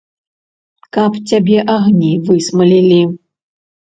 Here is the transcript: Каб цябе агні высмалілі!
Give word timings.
Каб 0.97 1.11
цябе 1.31 1.57
агні 1.75 2.09
высмалілі! 2.29 2.99